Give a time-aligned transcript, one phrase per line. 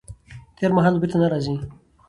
[0.57, 1.55] تېر مهال به بیرته نه راځي.